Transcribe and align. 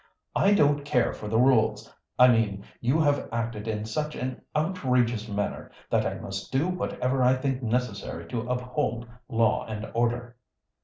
"I 0.35 0.55
don't 0.55 0.83
care 0.83 1.13
for 1.13 1.27
the 1.27 1.37
rules 1.37 1.93
I 2.17 2.27
mean, 2.27 2.63
you 2.79 2.99
have 3.01 3.29
acted 3.31 3.67
in 3.67 3.85
such 3.85 4.15
an 4.15 4.41
outrageous 4.55 5.27
manner 5.29 5.69
that 5.91 6.07
I 6.07 6.15
must 6.15 6.51
do 6.51 6.67
whatever 6.67 7.21
I 7.21 7.35
think 7.35 7.61
necessary 7.61 8.27
to 8.29 8.49
uphold 8.49 9.07
law 9.29 9.63
and 9.67 9.87
order." 9.93 10.37